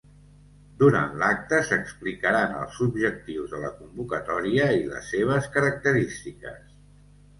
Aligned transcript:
Durant 0.83 1.11
l'acte 1.23 1.59
s'explicaran 1.67 2.55
els 2.61 2.79
objectius 2.85 3.53
de 3.53 3.61
la 3.67 3.71
convocatòria 3.83 4.71
i 4.81 4.83
les 4.95 5.13
seves 5.15 5.51
característiques. 5.59 6.65